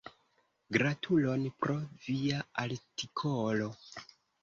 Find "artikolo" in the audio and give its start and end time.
2.67-3.73